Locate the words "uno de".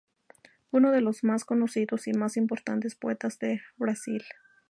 0.71-0.99